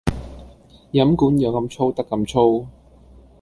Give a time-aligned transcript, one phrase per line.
[0.93, 2.67] 飲管有咁粗得咁粗